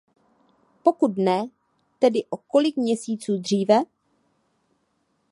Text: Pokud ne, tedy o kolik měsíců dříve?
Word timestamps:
Pokud 0.83 1.17
ne, 1.17 1.49
tedy 1.99 2.23
o 2.29 2.37
kolik 2.37 2.77
měsíců 2.77 3.37
dříve? 3.37 3.81